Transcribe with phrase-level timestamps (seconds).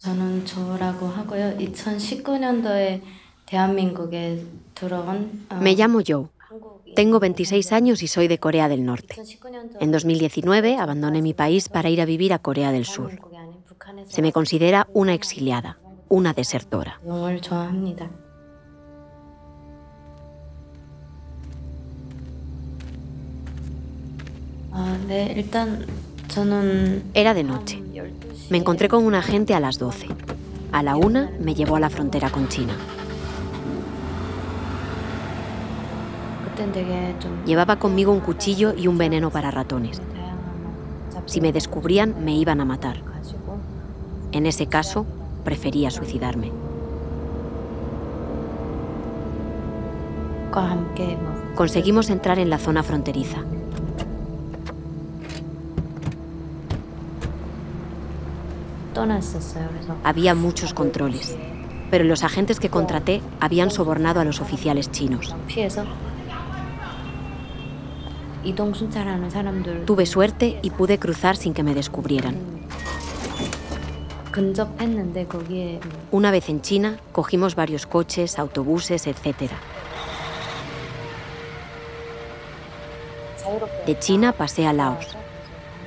[0.00, 1.56] 저는 조라고 하고요.
[1.58, 3.00] 2019년도에
[3.46, 6.26] 대한민국에 들어온 어, Me llamo Joe.
[6.38, 9.14] 한국이 Tengo 26 años y soy de Corea del Norte.
[9.14, 13.08] 2019년도 En 2019 abandoné mi país para ir a vivir a Corea del Sur.
[13.10, 17.00] 대한민국이 아닌 북한에서 Se me considera una exiliada, una desertora.
[17.04, 18.10] 영어를 좋아합니다.
[24.70, 25.86] 아, 네, 일단
[26.28, 27.79] 저는 Era de noche.
[28.51, 30.07] Me encontré con un agente a las 12.
[30.73, 32.73] A la una me llevó a la frontera con China.
[37.45, 40.01] Llevaba conmigo un cuchillo y un veneno para ratones.
[41.27, 42.97] Si me descubrían, me iban a matar.
[44.33, 45.05] En ese caso,
[45.45, 46.51] prefería suicidarme.
[51.55, 53.45] Conseguimos entrar en la zona fronteriza.
[60.03, 61.35] Había muchos controles,
[61.89, 65.35] pero los agentes que contraté habían sobornado a los oficiales chinos.
[69.85, 72.35] Tuve suerte y pude cruzar sin que me descubrieran.
[76.11, 79.51] Una vez en China, cogimos varios coches, autobuses, etc.
[83.85, 85.17] De China pasé a Laos.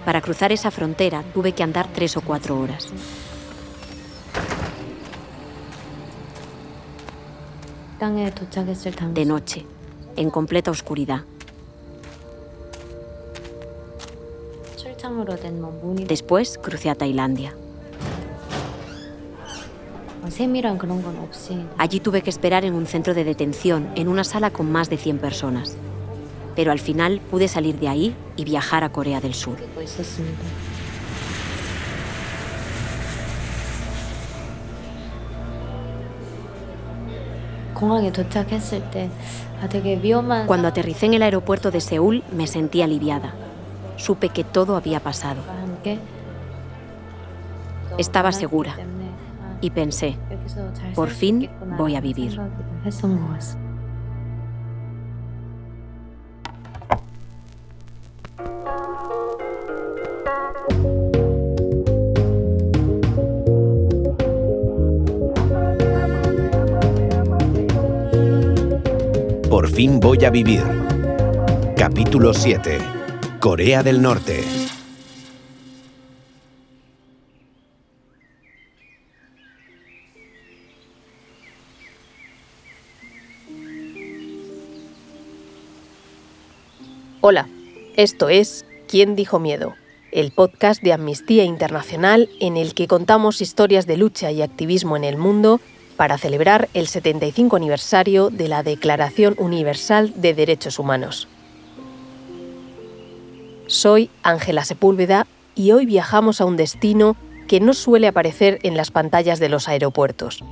[0.05, 2.89] Para cruzar esa frontera tuve que andar tres o cuatro horas.
[9.15, 9.65] De noche,
[10.17, 11.23] en completa oscuridad.
[16.07, 17.55] Después crucé a Tailandia.
[21.79, 24.97] Allí tuve que esperar en un centro de detención, en una sala con más de
[24.97, 25.77] 100 personas
[26.55, 29.59] pero al final pude salir de ahí y viajar a Corea del Sur.
[40.47, 43.35] Cuando aterricé en el aeropuerto de Seúl me sentí aliviada.
[43.97, 45.43] Supe que todo había pasado.
[47.99, 48.77] Estaba segura
[49.61, 50.17] y pensé,
[50.95, 52.41] por fin voy a vivir.
[69.55, 70.65] Por fin voy a vivir.
[71.77, 72.77] Capítulo 7.
[73.39, 74.43] Corea del Norte.
[87.21, 87.49] Hola,
[87.95, 89.75] esto es ¿Quién dijo miedo?
[90.11, 95.05] El podcast de Amnistía Internacional en el que contamos historias de lucha y activismo en
[95.05, 95.61] el mundo
[95.97, 101.29] para celebrar el 75 aniversario de la Declaración Universal de Derechos Humanos.
[103.67, 107.17] Soy Ángela Sepúlveda y hoy viajamos a un destino
[107.49, 110.43] que no suele aparecer en las pantallas de los aeropuertos.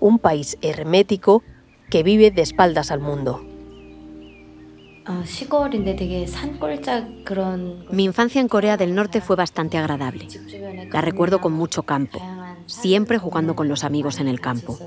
[0.00, 1.42] Un país hermético
[1.90, 3.44] que vive de espaldas al mundo.
[7.90, 10.28] Mi infancia en Corea del Norte fue bastante agradable.
[10.92, 12.20] La recuerdo con mucho campo
[12.70, 14.78] siempre jugando con los amigos en el campo.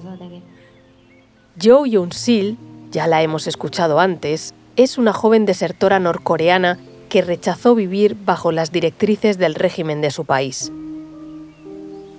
[1.62, 2.58] Jo Yoon-sil,
[2.92, 6.80] ya la hemos escuchado antes, es una joven desertora norcoreana
[7.10, 10.72] que rechazó vivir bajo las directrices del régimen de su país.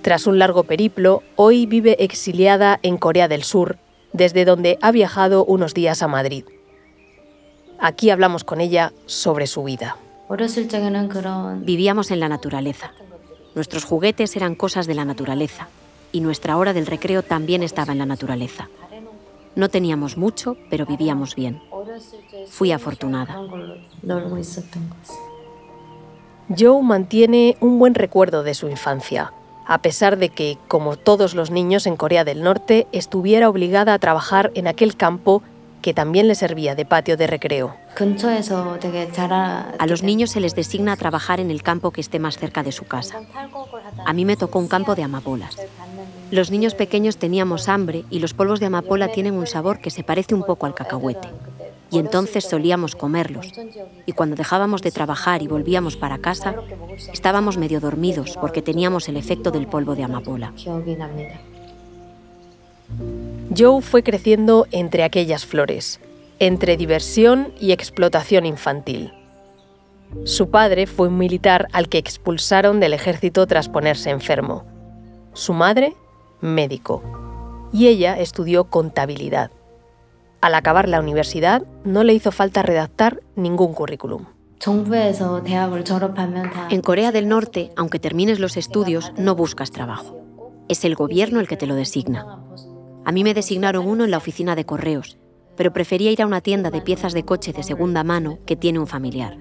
[0.01, 3.77] Tras un largo periplo, hoy vive exiliada en Corea del Sur,
[4.13, 6.45] desde donde ha viajado unos días a Madrid.
[7.79, 9.97] Aquí hablamos con ella sobre su vida.
[11.59, 12.93] Vivíamos en la naturaleza.
[13.55, 15.69] Nuestros juguetes eran cosas de la naturaleza
[16.11, 18.69] y nuestra hora del recreo también estaba en la naturaleza.
[19.55, 21.61] No teníamos mucho, pero vivíamos bien.
[22.49, 23.39] Fui afortunada.
[26.55, 29.31] Joe mantiene un buen recuerdo de su infancia,
[29.65, 33.99] a pesar de que, como todos los niños en Corea del Norte, estuviera obligada a
[33.99, 35.41] trabajar en aquel campo
[35.85, 37.75] que también le servía de patio de recreo.
[39.77, 42.63] A los niños se les designa a trabajar en el campo que esté más cerca
[42.63, 43.21] de su casa.
[44.03, 45.55] A mí me tocó un campo de amapolas.
[46.31, 50.01] Los niños pequeños teníamos hambre y los polvos de amapola tienen un sabor que se
[50.03, 51.27] parece un poco al cacahuete.
[51.91, 53.51] Y entonces solíamos comerlos.
[54.07, 56.55] Y cuando dejábamos de trabajar y volvíamos para casa,
[57.13, 60.51] estábamos medio dormidos porque teníamos el efecto del polvo de amapola.
[63.55, 65.99] Joe fue creciendo entre aquellas flores,
[66.39, 69.13] entre diversión y explotación infantil.
[70.23, 74.65] Su padre fue un militar al que expulsaron del ejército tras ponerse enfermo.
[75.33, 75.95] Su madre,
[76.41, 77.03] médico.
[77.73, 79.51] Y ella estudió contabilidad.
[80.41, 84.25] Al acabar la universidad, no le hizo falta redactar ningún currículum.
[86.69, 90.17] En Corea del Norte, aunque termines los estudios, no buscas trabajo.
[90.69, 92.39] Es el gobierno el que te lo designa.
[93.05, 95.19] A mí me designaron uno en la oficina de correos,
[95.55, 98.79] pero prefería ir a una tienda de piezas de coche de segunda mano que tiene
[98.79, 99.37] un familiar.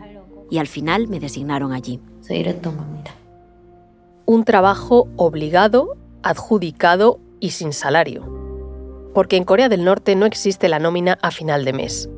[0.51, 1.99] Y al final me designaron allí.
[2.21, 2.47] soy
[4.27, 8.31] Un trabajo obligado, adjudicado y sin salario.
[9.15, 12.11] Porque en Corea del Norte no existe la nómina a final de mes.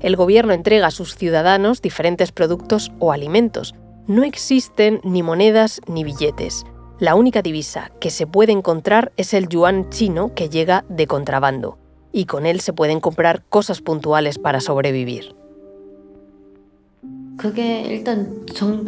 [0.00, 3.74] El gobierno entrega a sus ciudadanos diferentes productos o alimentos.
[4.06, 6.64] No existen ni monedas ni billetes.
[7.00, 11.76] La única divisa que se puede encontrar es el yuan chino que llega de contrabando,
[12.12, 15.34] y con él se pueden comprar cosas puntuales para sobrevivir.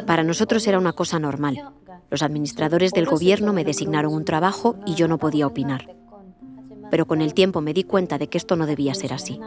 [0.07, 1.73] Para nosotros era una cosa normal.
[2.09, 5.97] Los administradores del gobierno me designaron un trabajo y yo no podía opinar.
[6.93, 9.41] Pero con el tiempo me di cuenta de que esto no debía ser así.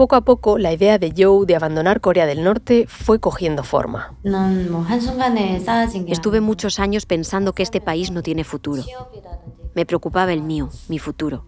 [0.00, 4.14] Poco a poco, la idea de Joe de abandonar Corea del Norte fue cogiendo forma.
[6.06, 8.82] Estuve muchos años pensando que este país no tiene futuro.
[9.74, 11.44] Me preocupaba el mío, mi futuro.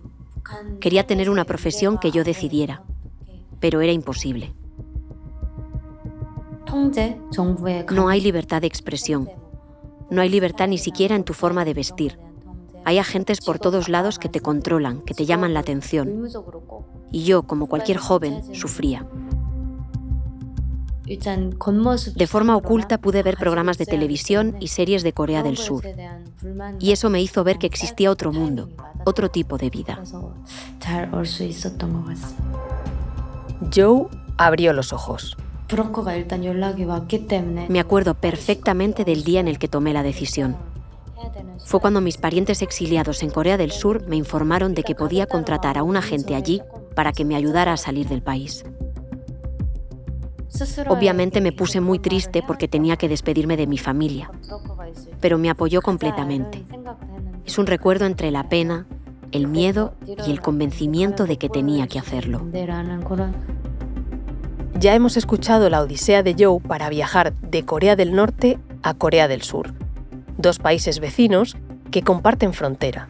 [0.83, 2.83] Quería tener una profesión que yo decidiera,
[3.59, 4.53] pero era imposible.
[7.91, 9.31] No hay libertad de expresión.
[10.11, 12.19] No hay libertad ni siquiera en tu forma de vestir.
[12.85, 16.29] Hay agentes por todos lados que te controlan, que te llaman la atención.
[17.11, 19.07] Y yo, como cualquier joven, sufría.
[21.05, 25.85] De forma oculta pude ver programas de televisión y series de Corea del Sur.
[26.79, 28.71] Y eso me hizo ver que existía otro mundo,
[29.05, 29.99] otro tipo de vida.
[33.75, 34.07] Joe
[34.37, 35.37] abrió los ojos.
[37.69, 40.72] Me acuerdo perfectamente del día en el que tomé la decisión.
[41.65, 45.79] Fue cuando mis parientes exiliados en Corea del Sur me informaron de que podía contratar
[45.79, 46.63] a un agente allí
[46.95, 48.65] para que me ayudara a salir del país.
[50.89, 54.31] Obviamente me puse muy triste porque tenía que despedirme de mi familia,
[55.21, 56.65] pero me apoyó completamente.
[57.47, 58.87] Es un recuerdo entre la pena,
[59.33, 59.95] el miedo
[60.27, 62.47] y el convencimiento de que tenía que hacerlo.
[64.79, 69.29] Ya hemos escuchado la odisea de Joe para viajar de Corea del Norte a Corea
[69.29, 69.73] del Sur
[70.43, 71.57] dos países vecinos
[71.91, 73.09] que comparten frontera.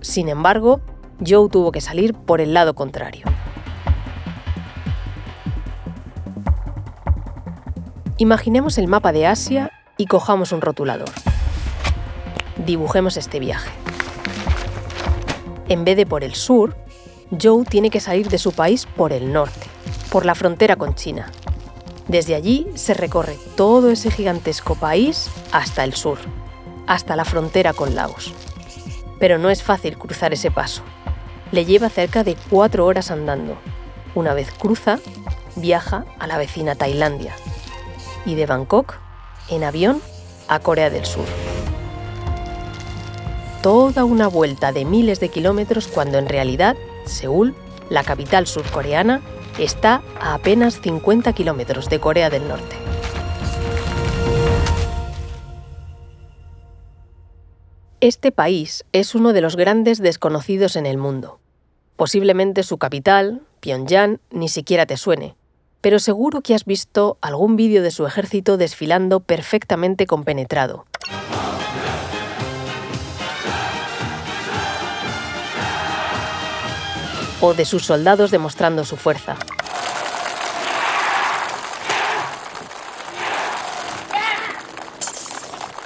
[0.00, 0.80] Sin embargo,
[1.26, 3.26] Joe tuvo que salir por el lado contrario.
[8.18, 11.10] Imaginemos el mapa de Asia y cojamos un rotulador.
[12.64, 13.70] Dibujemos este viaje.
[15.68, 16.76] En vez de por el sur,
[17.30, 19.66] Joe tiene que salir de su país por el norte,
[20.10, 21.30] por la frontera con China.
[22.08, 26.18] Desde allí se recorre todo ese gigantesco país hasta el sur,
[26.86, 28.32] hasta la frontera con Laos.
[29.18, 30.82] Pero no es fácil cruzar ese paso.
[31.52, 33.58] Le lleva cerca de cuatro horas andando.
[34.14, 34.98] Una vez cruza,
[35.56, 37.34] viaja a la vecina Tailandia.
[38.24, 38.94] Y de Bangkok,
[39.50, 40.00] en avión,
[40.48, 41.26] a Corea del Sur.
[43.62, 46.74] Toda una vuelta de miles de kilómetros cuando en realidad
[47.04, 47.54] Seúl,
[47.90, 49.20] la capital surcoreana,
[49.58, 52.76] está a apenas 50 kilómetros de Corea del Norte.
[58.00, 61.40] Este país es uno de los grandes desconocidos en el mundo.
[61.96, 65.34] Posiblemente su capital, Pyongyang, ni siquiera te suene,
[65.80, 70.86] pero seguro que has visto algún vídeo de su ejército desfilando perfectamente compenetrado.
[77.40, 79.36] O de sus soldados demostrando su fuerza.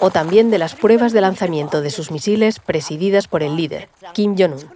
[0.00, 4.34] O también de las pruebas de lanzamiento de sus misiles presididas por el líder, Kim
[4.36, 4.68] Jong-un.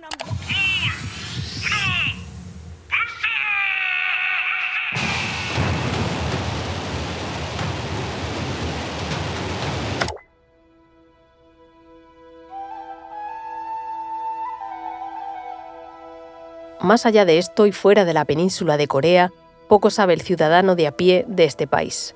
[16.81, 19.33] Más allá de esto y fuera de la península de Corea,
[19.69, 22.15] poco sabe el ciudadano de a pie de este país.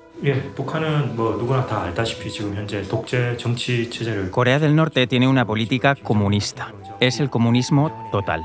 [4.31, 6.73] Corea del Norte tiene una política comunista.
[7.01, 8.43] Es el comunismo total.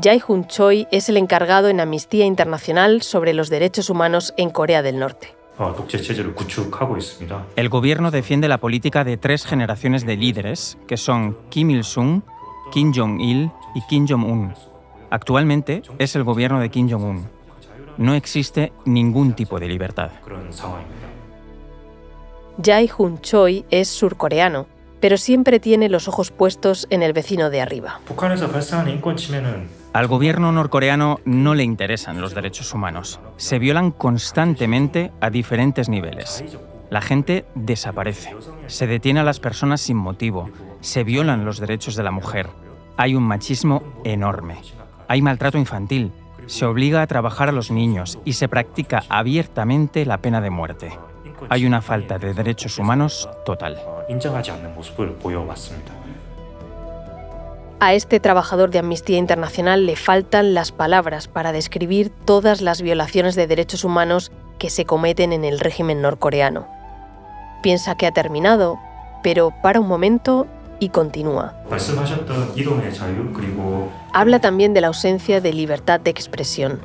[0.00, 4.98] Jae-Hun Choi es el encargado en Amnistía Internacional sobre los derechos humanos en Corea del
[4.98, 5.34] Norte.
[7.56, 12.22] El gobierno defiende la política de tres generaciones de líderes, que son Kim Il-sung,
[12.70, 14.54] Kim Jong-il y Kim Jong-un.
[15.10, 17.28] Actualmente es el gobierno de Kim Jong-un.
[17.96, 20.10] No existe ningún tipo de libertad.
[22.62, 24.66] Jae Hun Choi es surcoreano,
[25.00, 28.00] pero siempre tiene los ojos puestos en el vecino de arriba.
[29.92, 33.20] Al gobierno norcoreano no le interesan los derechos humanos.
[33.36, 36.44] Se violan constantemente a diferentes niveles.
[36.90, 38.34] La gente desaparece.
[38.66, 42.48] Se detiene a las personas sin motivo se violan los derechos de la mujer,
[42.96, 44.56] hay un machismo enorme,
[45.06, 46.12] hay maltrato infantil,
[46.46, 50.98] se obliga a trabajar a los niños y se practica abiertamente la pena de muerte.
[51.50, 53.78] Hay una falta de derechos humanos total.
[57.80, 63.36] A este trabajador de Amnistía Internacional le faltan las palabras para describir todas las violaciones
[63.36, 66.66] de derechos humanos que se cometen en el régimen norcoreano.
[67.62, 68.80] Piensa que ha terminado,
[69.22, 70.48] pero para un momento
[70.80, 71.54] y continúa.
[74.12, 76.80] Habla también de la ausencia de libertad de expresión,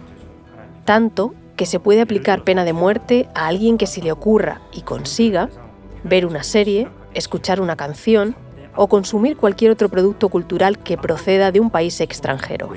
[0.85, 4.81] tanto que se puede aplicar pena de muerte a alguien que se le ocurra y
[4.81, 5.49] consiga
[6.03, 8.35] ver una serie, escuchar una canción
[8.75, 12.71] o consumir cualquier otro producto cultural que proceda de un país extranjero.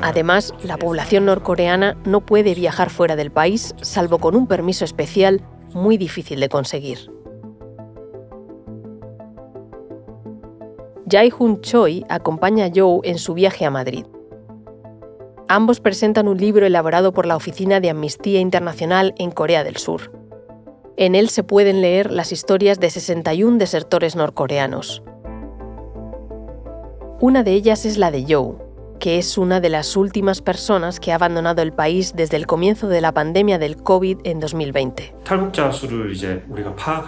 [0.00, 5.42] Además, la población norcoreana no puede viajar fuera del país salvo con un permiso especial
[5.74, 7.10] muy difícil de conseguir.
[11.12, 14.06] Jae-hun Choi acompaña a Joe en su viaje a Madrid.
[15.46, 20.10] Ambos presentan un libro elaborado por la Oficina de Amnistía Internacional en Corea del Sur.
[20.96, 25.02] En él se pueden leer las historias de 61 desertores norcoreanos.
[27.20, 28.54] Una de ellas es la de Joe,
[29.02, 32.86] que es una de las últimas personas que ha abandonado el país desde el comienzo
[32.86, 35.12] de la pandemia del COVID en 2020.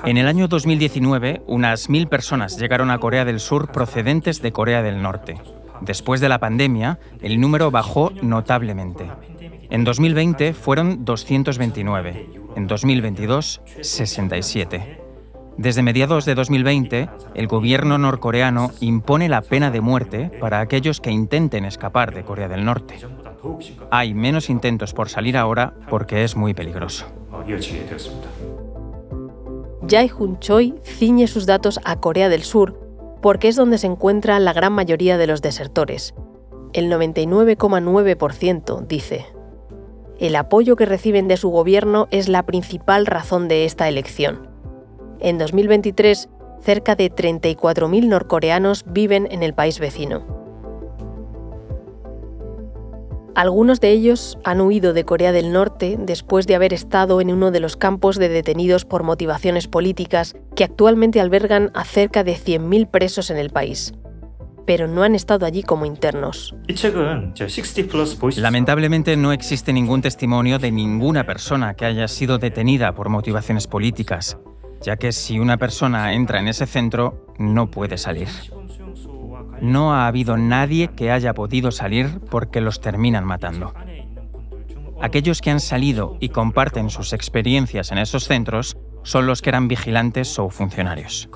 [0.04, 4.82] En el año 2019, unas mil personas llegaron a Corea del Sur procedentes de Corea
[4.82, 5.36] del Norte.
[5.82, 9.08] Después de la pandemia, el número bajó notablemente.
[9.70, 15.03] En 2020 fueron 229, en 2022 67.
[15.56, 21.12] Desde mediados de 2020, el gobierno norcoreano impone la pena de muerte para aquellos que
[21.12, 22.96] intenten escapar de Corea del Norte.
[23.90, 27.06] Hay menos intentos por salir ahora porque es muy peligroso.
[29.88, 32.80] Jae Hun Choi ciñe sus datos a Corea del Sur
[33.22, 36.14] porque es donde se encuentra la gran mayoría de los desertores.
[36.72, 39.26] El 99,9% dice.
[40.18, 44.53] El apoyo que reciben de su gobierno es la principal razón de esta elección.
[45.24, 46.28] En 2023,
[46.60, 50.22] cerca de 34.000 norcoreanos viven en el país vecino.
[53.34, 57.52] Algunos de ellos han huido de Corea del Norte después de haber estado en uno
[57.52, 62.90] de los campos de detenidos por motivaciones políticas que actualmente albergan a cerca de 100.000
[62.90, 63.94] presos en el país.
[64.66, 66.54] Pero no han estado allí como internos.
[68.36, 74.36] Lamentablemente no existe ningún testimonio de ninguna persona que haya sido detenida por motivaciones políticas
[74.84, 78.28] ya que si una persona entra en ese centro, no puede salir.
[79.60, 83.72] No ha habido nadie que haya podido salir porque los terminan matando.
[85.00, 89.68] Aquellos que han salido y comparten sus experiencias en esos centros son los que eran
[89.68, 91.28] vigilantes o funcionarios.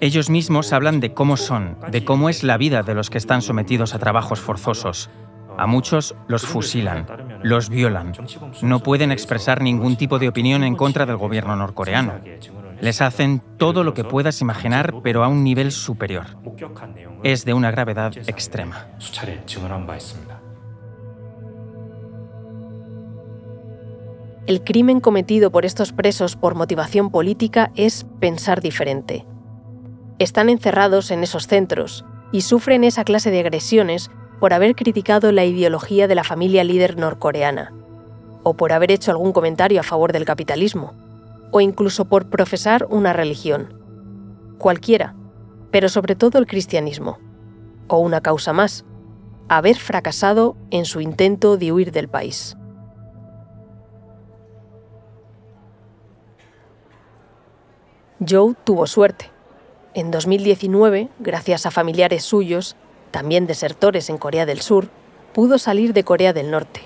[0.00, 3.42] Ellos mismos hablan de cómo son, de cómo es la vida de los que están
[3.42, 5.10] sometidos a trabajos forzosos,
[5.56, 7.06] a muchos los fusilan,
[7.42, 8.12] los violan.
[8.62, 12.14] No pueden expresar ningún tipo de opinión en contra del gobierno norcoreano.
[12.80, 16.26] Les hacen todo lo que puedas imaginar, pero a un nivel superior.
[17.22, 18.86] Es de una gravedad extrema.
[24.46, 29.24] El crimen cometido por estos presos por motivación política es pensar diferente.
[30.18, 34.10] Están encerrados en esos centros y sufren esa clase de agresiones
[34.44, 37.72] por haber criticado la ideología de la familia líder norcoreana,
[38.42, 40.92] o por haber hecho algún comentario a favor del capitalismo,
[41.50, 43.80] o incluso por profesar una religión.
[44.58, 45.14] Cualquiera,
[45.70, 47.18] pero sobre todo el cristianismo.
[47.88, 48.84] O una causa más,
[49.48, 52.54] haber fracasado en su intento de huir del país.
[58.20, 59.30] Joe tuvo suerte.
[59.94, 62.76] En 2019, gracias a familiares suyos,
[63.14, 64.88] también desertores en Corea del Sur,
[65.32, 66.80] pudo salir de Corea del Norte,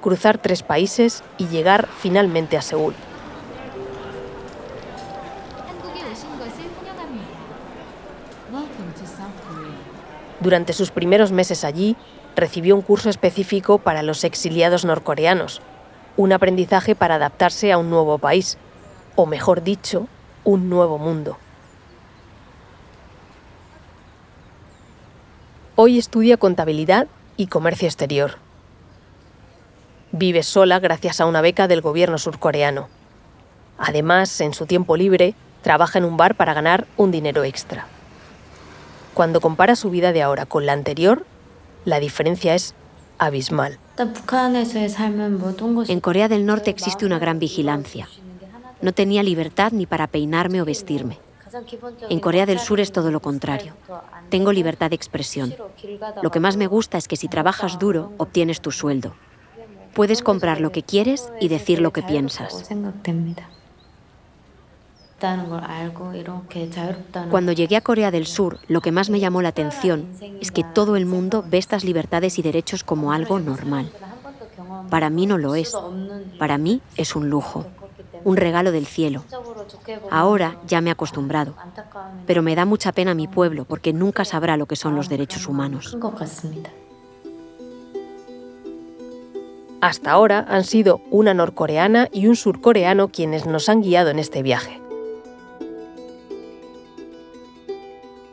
[0.00, 2.94] cruzar tres países y llegar finalmente a Seúl.
[10.40, 11.94] Durante sus primeros meses allí,
[12.34, 15.62] recibió un curso específico para los exiliados norcoreanos,
[16.16, 18.58] un aprendizaje para adaptarse a un nuevo país,
[19.14, 20.08] o mejor dicho,
[20.42, 21.38] un nuevo mundo.
[25.74, 27.06] Hoy estudia contabilidad
[27.38, 28.32] y comercio exterior.
[30.10, 32.90] Vive sola gracias a una beca del gobierno surcoreano.
[33.78, 37.86] Además, en su tiempo libre, trabaja en un bar para ganar un dinero extra.
[39.14, 41.24] Cuando compara su vida de ahora con la anterior,
[41.86, 42.74] la diferencia es
[43.16, 43.78] abismal.
[45.88, 48.10] En Corea del Norte existe una gran vigilancia.
[48.82, 51.18] No tenía libertad ni para peinarme o vestirme.
[52.08, 53.74] En Corea del Sur es todo lo contrario.
[54.30, 55.54] Tengo libertad de expresión.
[56.22, 59.14] Lo que más me gusta es que si trabajas duro, obtienes tu sueldo.
[59.94, 62.68] Puedes comprar lo que quieres y decir lo que piensas.
[67.30, 70.08] Cuando llegué a Corea del Sur, lo que más me llamó la atención
[70.40, 73.92] es que todo el mundo ve estas libertades y derechos como algo normal.
[74.90, 75.76] Para mí no lo es.
[76.38, 77.66] Para mí es un lujo,
[78.24, 79.24] un regalo del cielo.
[80.10, 81.54] Ahora ya me he acostumbrado,
[82.26, 85.48] pero me da mucha pena mi pueblo porque nunca sabrá lo que son los derechos
[85.48, 85.96] humanos.
[89.80, 94.42] Hasta ahora han sido una norcoreana y un surcoreano quienes nos han guiado en este
[94.42, 94.80] viaje.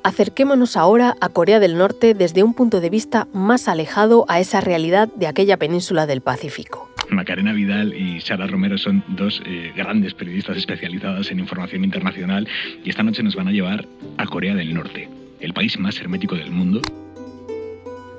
[0.03, 4.62] Acerquémonos ahora a Corea del Norte desde un punto de vista más alejado a esa
[4.62, 6.88] realidad de aquella península del Pacífico.
[7.12, 12.48] Macarena Vidal y Sara Romero son dos eh, grandes periodistas especializadas en información internacional
[12.84, 13.88] y esta noche nos van a llevar
[14.18, 16.82] a Corea del Norte, el país más hermético del mundo.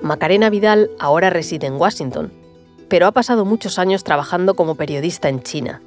[0.02, 2.32] Macarena Vidal ahora reside en Washington,
[2.88, 5.80] pero ha pasado muchos años trabajando como periodista en China.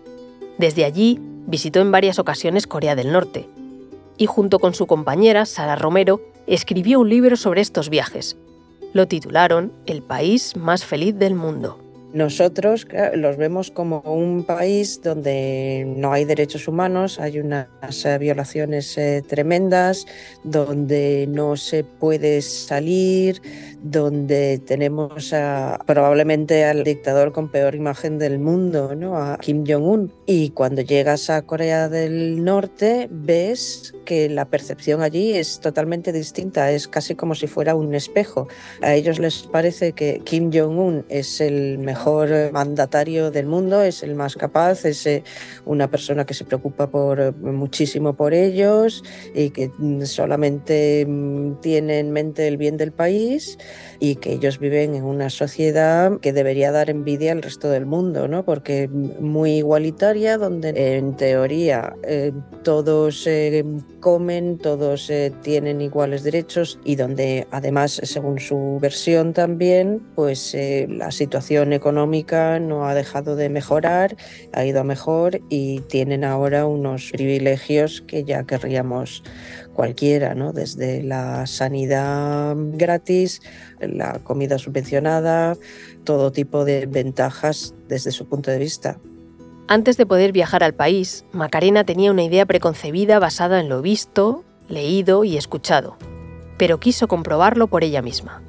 [0.58, 3.48] Desde allí visitó en varias ocasiones Corea del Norte
[4.18, 8.38] y junto con su compañera Sara Romero escribió un libro sobre estos viajes.
[8.94, 11.83] Lo titularon El país más feliz del mundo.
[12.14, 17.68] Nosotros los vemos como un país donde no hay derechos humanos, hay unas
[18.06, 20.06] eh, violaciones eh, tremendas,
[20.44, 23.42] donde no se puede salir,
[23.82, 25.34] donde tenemos
[25.88, 29.18] probablemente al dictador con peor imagen del mundo, ¿no?
[29.18, 30.12] a Kim Jong-un.
[30.28, 36.72] Y cuando llegas a Corea del Norte ves que la percepción allí es totalmente distinta,
[36.72, 38.48] es casi como si fuera un espejo.
[38.82, 44.16] A ellos les parece que Kim Jong-un es el mejor mandatario del mundo, es el
[44.16, 45.24] más capaz, es eh,
[45.66, 49.72] una persona que se preocupa por, muchísimo por ellos y que
[50.06, 53.58] solamente mm, tiene en mente el bien del país
[54.04, 58.28] y que ellos viven en una sociedad que debería dar envidia al resto del mundo,
[58.28, 58.44] ¿no?
[58.44, 63.64] porque muy igualitaria, donde en teoría eh, todos eh,
[64.02, 70.54] comen, todos eh, tienen iguales derechos y donde además, según su versión también, pues
[70.90, 74.18] la situación económica no ha dejado de mejorar,
[74.52, 79.24] ha ido mejor y tienen ahora unos privilegios que ya querríamos
[79.74, 80.54] cualquiera, ¿no?
[80.54, 83.42] desde la sanidad gratis,
[83.98, 85.56] la comida subvencionada,
[86.04, 89.00] todo tipo de ventajas desde su punto de vista.
[89.68, 94.44] Antes de poder viajar al país, Macarena tenía una idea preconcebida basada en lo visto,
[94.68, 95.98] leído y escuchado,
[96.58, 98.42] pero quiso comprobarlo por ella misma.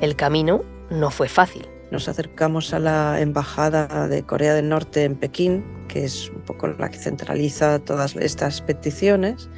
[0.00, 1.66] El camino no fue fácil.
[1.90, 6.68] Nos acercamos a la Embajada de Corea del Norte en Pekín, que es un poco
[6.68, 9.50] la que centraliza todas estas peticiones,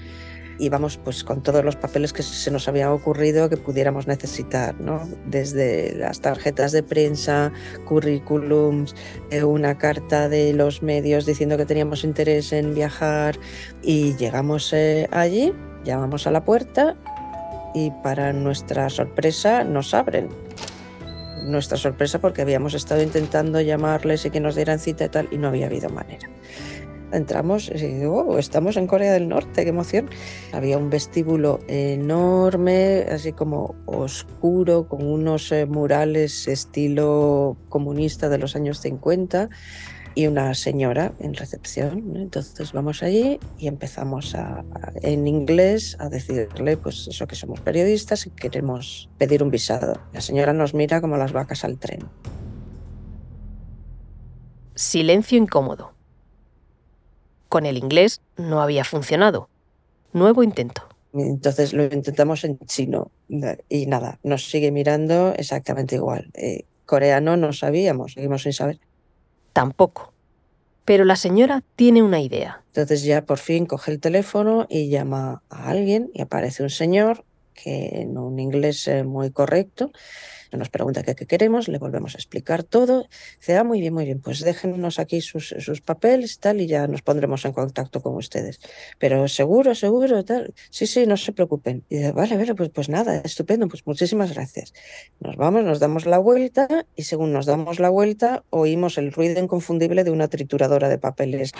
[0.59, 5.09] íbamos pues con todos los papeles que se nos había ocurrido que pudiéramos necesitar, ¿no?
[5.27, 7.53] desde las tarjetas de prensa,
[7.87, 8.95] currículums,
[9.31, 13.39] eh, una carta de los medios diciendo que teníamos interés en viajar
[13.83, 15.53] y llegamos eh, allí,
[15.85, 16.97] llamamos a la puerta
[17.75, 20.29] y para nuestra sorpresa nos abren.
[21.43, 25.37] Nuestra sorpresa porque habíamos estado intentando llamarles y que nos dieran cita y tal y
[25.37, 26.31] no había habido manera
[27.15, 30.11] entramos y digo, oh, estamos en Corea del Norte, qué emoción.
[30.53, 38.57] Había un vestíbulo enorme, así como oscuro, con unos eh, murales estilo comunista de los
[38.57, 39.49] años 50
[40.15, 42.17] y una señora en recepción.
[42.17, 44.65] Entonces vamos allí y empezamos a,
[45.03, 50.01] en inglés a decirle, pues eso que somos periodistas y queremos pedir un visado.
[50.13, 52.05] La señora nos mira como las vacas al tren.
[54.75, 55.94] Silencio incómodo.
[57.55, 59.49] Con el inglés no había funcionado.
[60.13, 60.89] Nuevo intento.
[61.13, 63.13] Entonces lo intentamos en chino
[63.69, 66.33] y nada, nos sigue mirando exactamente igual.
[66.35, 68.81] Eh, coreano no sabíamos, seguimos sin saber.
[69.53, 70.13] Tampoco.
[70.85, 72.65] Pero la señora tiene una idea.
[72.73, 77.25] Entonces ya por fin coge el teléfono y llama a alguien y aparece un señor
[77.55, 79.93] que en un inglés eh, muy correcto
[80.57, 83.09] nos pregunta qué, queremos, le volvemos a explicar todo.
[83.39, 86.87] Dice, ah, muy bien, muy bien, pues déjenos aquí sus, sus papeles tal y ya
[86.87, 88.61] nos pondremos en contacto con ustedes.
[88.99, 90.55] Pero seguro, seguro, tal.
[90.71, 91.85] Sí, sí, no se preocupen.
[91.89, 94.73] Y dice, vale, vale, pues, pues nada, estupendo, pues muchísimas gracias.
[95.21, 99.41] Nos vamos, nos damos la vuelta y según nos damos la vuelta oímos el ruido
[99.41, 101.53] inconfundible de una trituradora de papeles.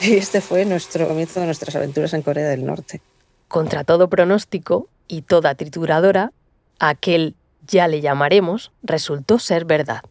[0.00, 3.00] Y este fue nuestro comienzo de nuestras aventuras en Corea del Norte.
[3.48, 6.32] Contra todo pronóstico y toda trituradora,
[6.78, 7.34] aquel
[7.66, 10.02] ya le llamaremos resultó ser verdad.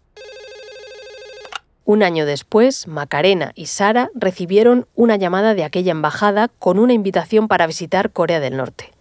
[1.86, 7.48] Un año después, Macarena y Sara recibieron una llamada de aquella embajada con una invitación
[7.48, 8.92] para visitar Corea del Norte.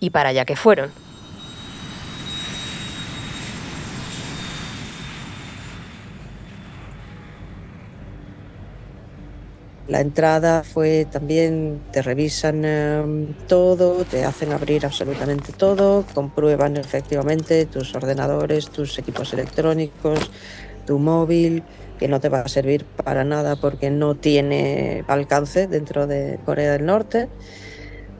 [0.00, 0.90] Y para allá que fueron.
[9.88, 17.66] La entrada fue también, te revisan eh, todo, te hacen abrir absolutamente todo, comprueban efectivamente
[17.66, 20.30] tus ordenadores, tus equipos electrónicos,
[20.86, 21.64] tu móvil,
[21.98, 26.72] que no te va a servir para nada porque no tiene alcance dentro de Corea
[26.72, 27.28] del Norte.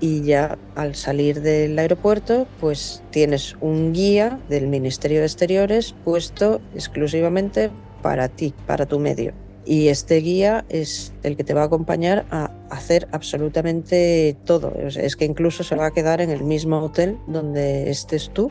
[0.00, 6.60] Y ya al salir del aeropuerto, pues tienes un guía del Ministerio de Exteriores puesto
[6.74, 7.70] exclusivamente
[8.02, 9.32] para ti, para tu medio.
[9.64, 14.72] Y este guía es el que te va a acompañar a hacer absolutamente todo.
[14.76, 18.50] Es que incluso se va a quedar en el mismo hotel donde estés tú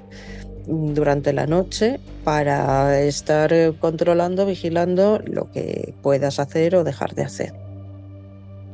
[0.67, 7.53] durante la noche para estar controlando, vigilando lo que puedas hacer o dejar de hacer.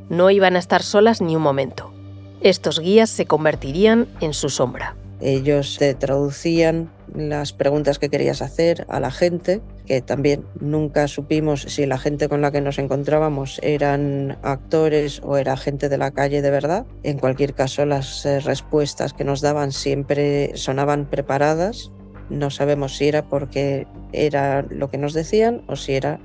[0.08, 1.92] No iban a estar solas ni un momento.
[2.40, 4.94] Estos guías se convertirían en su sombra.
[5.20, 11.62] Ellos te traducían las preguntas que querías hacer a la gente, que también nunca supimos
[11.62, 16.10] si la gente con la que nos encontrábamos eran actores o era gente de la
[16.10, 16.86] calle de verdad.
[17.02, 21.90] En cualquier caso, las eh, respuestas que nos daban siempre sonaban preparadas.
[22.30, 26.20] No sabemos si era porque era lo que nos decían o si era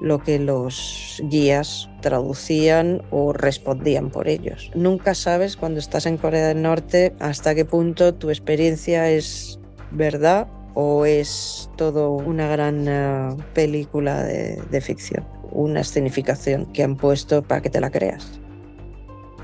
[0.00, 4.70] lo que los guías traducían o respondían por ellos.
[4.74, 9.60] Nunca sabes cuando estás en Corea del Norte hasta qué punto tu experiencia es
[9.92, 16.96] verdad o es todo una gran uh, película de, de ficción, una escenificación que han
[16.96, 18.40] puesto para que te la creas.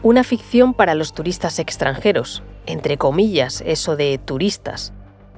[0.02, 4.92] Una ficción para los turistas extranjeros, entre comillas, eso de turistas.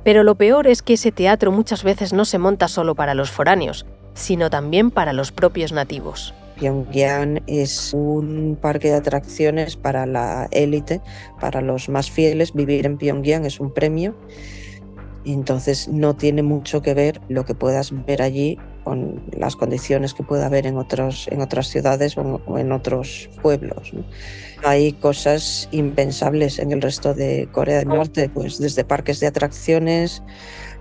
[0.04, 3.30] Pero lo peor es que ese teatro muchas veces no se monta solo para los
[3.30, 6.34] foráneos, sino también para los propios nativos.
[6.60, 11.00] Pyongyang es un parque de atracciones para la élite,
[11.40, 12.52] para los más fieles.
[12.52, 14.14] Vivir en Pyongyang es un premio.
[15.24, 20.22] Entonces no tiene mucho que ver lo que puedas ver allí con las condiciones que
[20.22, 23.92] pueda haber en, otros, en otras ciudades o en otros pueblos.
[23.92, 24.04] ¿no?
[24.62, 30.22] Hay cosas impensables en el resto de Corea del Norte, pues desde parques de atracciones,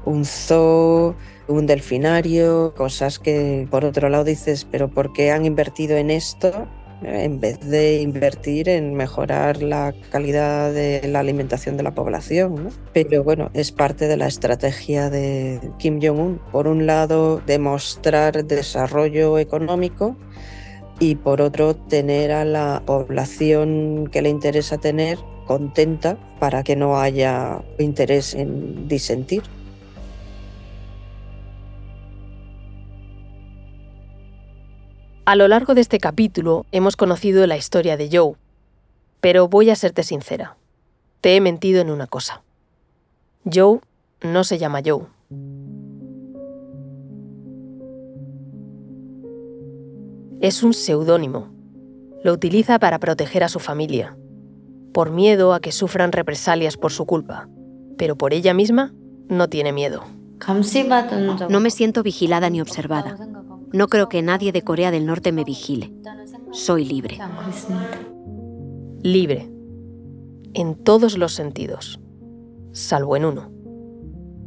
[0.05, 1.15] un zoo,
[1.47, 6.67] un delfinario, cosas que por otro lado dices, pero ¿por qué han invertido en esto
[7.01, 12.55] en vez de invertir en mejorar la calidad de la alimentación de la población.
[12.65, 12.69] ¿no?
[12.93, 16.39] Pero bueno, es parte de la estrategia de Kim Jong-un.
[16.51, 20.17] Por un lado, demostrar desarrollo económico
[20.99, 26.99] y por otro, tener a la población que le interesa tener contenta para que no
[26.99, 29.43] haya interés en disentir.
[35.25, 38.33] A lo largo de este capítulo hemos conocido la historia de Joe,
[39.21, 40.57] pero voy a serte sincera.
[41.21, 42.41] Te he mentido en una cosa.
[43.45, 43.79] Joe
[44.21, 45.03] no se llama Joe.
[50.41, 51.49] Es un seudónimo.
[52.23, 54.17] Lo utiliza para proteger a su familia,
[54.93, 57.49] por miedo a que sufran represalias por su culpa,
[57.97, 58.93] pero por ella misma
[59.27, 60.03] no tiene miedo.
[61.49, 63.17] No me siento vigilada ni observada.
[63.73, 65.93] No creo que nadie de Corea del Norte me vigile.
[66.51, 67.19] Soy libre.
[69.03, 69.51] Libre.
[70.53, 71.99] En todos los sentidos.
[72.71, 73.51] Salvo en uno.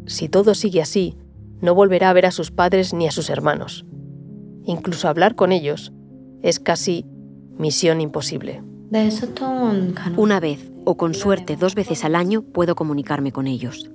[0.07, 1.19] Si todo sigue así,
[1.61, 3.85] no volverá a ver a sus padres ni a sus hermanos.
[4.65, 5.93] Incluso hablar con ellos
[6.43, 7.05] es casi
[7.59, 8.63] misión imposible.
[10.17, 13.91] Una vez, o con suerte dos veces al año, puedo comunicarme con ellos.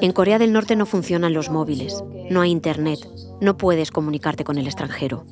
[0.00, 3.00] En Corea del Norte no funcionan los móviles, no hay internet,
[3.40, 5.24] no puedes comunicarte con el extranjero.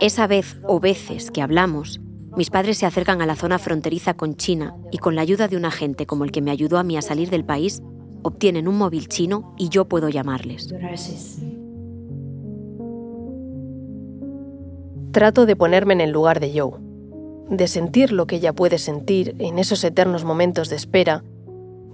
[0.00, 2.00] Esa vez o veces que hablamos,
[2.36, 5.56] mis padres se acercan a la zona fronteriza con China y con la ayuda de
[5.56, 7.82] un agente como el que me ayudó a mí a salir del país,
[8.22, 10.72] obtienen un móvil chino y yo puedo llamarles.
[15.12, 16.80] Trato de ponerme en el lugar de Joe,
[17.50, 21.22] de sentir lo que ella puede sentir en esos eternos momentos de espera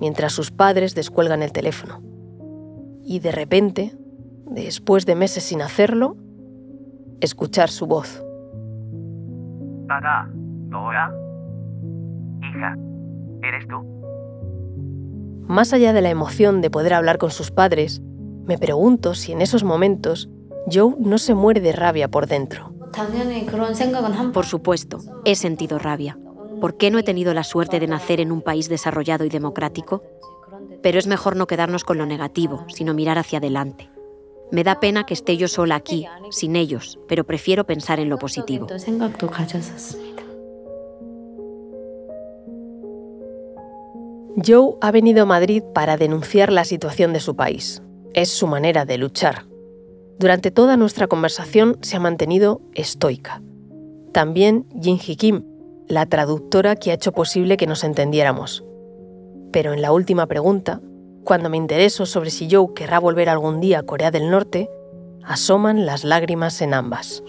[0.00, 2.00] mientras sus padres descuelgan el teléfono.
[3.02, 3.92] Y de repente,
[4.46, 6.16] después de meses sin hacerlo,
[7.20, 8.24] escuchar su voz.
[9.88, 10.28] Papá,
[10.68, 11.12] ¿Nora?
[12.40, 12.76] Hija,
[13.42, 13.84] ¿eres tú?
[15.48, 18.00] Más allá de la emoción de poder hablar con sus padres,
[18.44, 20.30] me pregunto si en esos momentos
[20.70, 22.77] Joe no se muere de rabia por dentro.
[24.32, 26.18] Por supuesto, he sentido rabia.
[26.60, 30.02] ¿Por qué no he tenido la suerte de nacer en un país desarrollado y democrático?
[30.82, 33.90] Pero es mejor no quedarnos con lo negativo, sino mirar hacia adelante.
[34.50, 38.18] Me da pena que esté yo sola aquí, sin ellos, pero prefiero pensar en lo
[38.18, 38.66] positivo.
[44.46, 47.82] Joe ha venido a Madrid para denunciar la situación de su país.
[48.14, 49.47] Es su manera de luchar.
[50.18, 53.40] Durante toda nuestra conversación se ha mantenido estoica.
[54.12, 55.44] También Jinji Kim,
[55.86, 58.64] la traductora que ha hecho posible que nos entendiéramos.
[59.52, 60.80] Pero en la última pregunta,
[61.22, 64.68] cuando me intereso sobre si Joe querrá volver algún día a Corea del Norte,
[65.22, 67.22] asoman las lágrimas en ambas.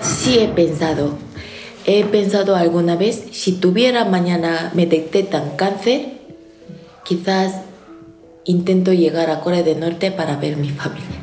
[0.00, 1.16] Sí he pensado
[1.84, 6.12] He pensado alguna vez, si tuviera mañana, me detectan cáncer,
[7.04, 7.62] quizás
[8.44, 11.21] intento llegar a Corea del Norte para ver mi familia.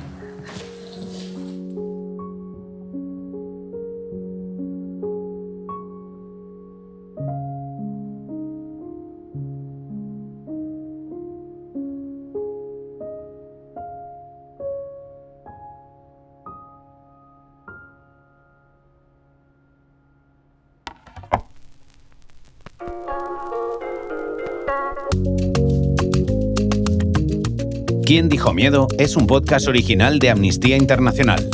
[28.05, 28.87] ¿Quién dijo miedo?
[28.97, 31.47] es un podcast original de Amnistía Internacional.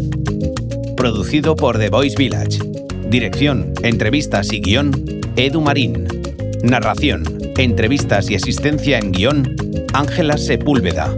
[0.96, 2.60] Producido por The Voice Village.
[3.10, 6.08] Dirección, entrevistas y guion, Edu Marín.
[6.64, 7.26] Narración,
[7.58, 9.56] entrevistas y asistencia en guion,
[9.94, 11.14] Ángela Sepúlveda.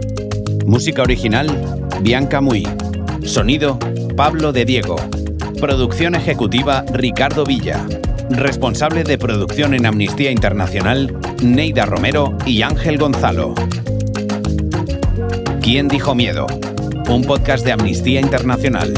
[0.66, 2.66] Música original, Bianca Muy.
[3.22, 3.78] Sonido,
[4.16, 4.96] Pablo de Diego.
[5.60, 7.86] Producción ejecutiva, Ricardo Villa.
[8.30, 13.54] Responsable de producción en Amnistía Internacional, Neida Romero y Ángel Gonzalo.
[15.62, 16.46] ¿Quién dijo miedo?
[17.08, 18.92] Un podcast de Amnistía Internacional.